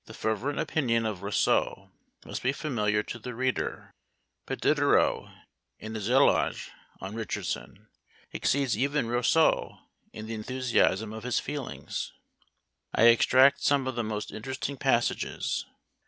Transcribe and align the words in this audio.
The 0.07 0.15
fervent 0.15 0.57
opinion 0.57 1.05
of 1.05 1.21
Rousseau 1.21 1.91
must 2.25 2.41
be 2.41 2.53
familiar 2.53 3.03
to 3.03 3.19
the 3.19 3.35
reader; 3.35 3.91
but 4.47 4.59
Diderot, 4.59 5.29
in 5.77 5.93
his 5.93 6.09
éloge 6.09 6.69
on 6.99 7.13
Richardson, 7.13 7.87
exceeds 8.33 8.75
even 8.75 9.09
Rousseau 9.09 9.77
in 10.11 10.25
the 10.25 10.33
enthusiasm 10.33 11.13
of 11.13 11.21
his 11.21 11.37
feelings. 11.37 12.13
I 12.95 13.09
extract 13.09 13.61
some 13.61 13.85
of 13.85 13.93
the 13.93 14.03
most 14.03 14.31
interesting 14.31 14.75
passages. 14.75 15.67